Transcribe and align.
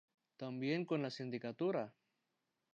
Tambien 0.37 0.83
con 0.83 1.03
la 1.03 1.11
sindicatura. 1.11 1.93